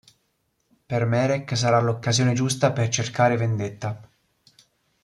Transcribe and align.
Per 0.91 1.05
Marek 1.05 1.53
sarà 1.55 1.79
l'occasione 1.79 2.33
giusta 2.33 2.71
per 2.71 2.89
cercare 2.89 3.37
vendetta. 3.37 4.09